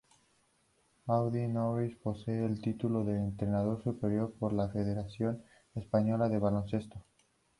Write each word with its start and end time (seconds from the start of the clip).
Audie 1.05 1.47
Norris 1.47 1.95
posee 1.95 2.43
el 2.43 2.59
título 2.59 3.03
de 3.03 3.17
Entrenador 3.17 3.83
Superior 3.83 4.33
por 4.39 4.51
la 4.51 4.67
Federación 4.69 5.43
Española 5.75 6.27
de 6.27 6.39
Baloncesto. 6.39 7.03